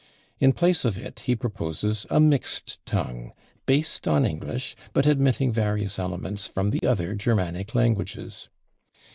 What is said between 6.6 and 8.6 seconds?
the other Germanic languages.